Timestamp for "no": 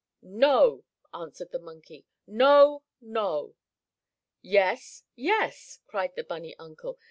0.23-0.83, 2.25-2.81, 3.01-3.53